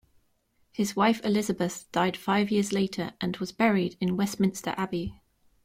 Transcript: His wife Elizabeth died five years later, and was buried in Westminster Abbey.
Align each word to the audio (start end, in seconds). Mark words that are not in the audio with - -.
His 0.71 0.95
wife 0.95 1.23
Elizabeth 1.23 1.85
died 1.91 2.17
five 2.17 2.49
years 2.49 2.73
later, 2.73 3.13
and 3.21 3.37
was 3.37 3.51
buried 3.51 3.97
in 4.01 4.17
Westminster 4.17 4.73
Abbey. 4.75 5.21